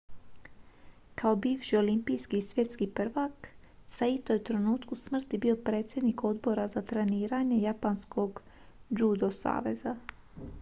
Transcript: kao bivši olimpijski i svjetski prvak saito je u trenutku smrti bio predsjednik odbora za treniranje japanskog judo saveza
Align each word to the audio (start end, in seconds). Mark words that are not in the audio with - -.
kao 1.15 1.35
bivši 1.35 1.75
olimpijski 1.79 2.37
i 2.39 2.45
svjetski 2.45 2.87
prvak 2.99 3.49
saito 3.87 4.33
je 4.33 4.39
u 4.41 4.43
trenutku 4.49 4.95
smrti 4.95 5.37
bio 5.37 5.55
predsjednik 5.65 6.23
odbora 6.23 6.67
za 6.67 6.81
treniranje 6.81 7.61
japanskog 7.61 8.43
judo 8.89 9.31
saveza 9.45 9.95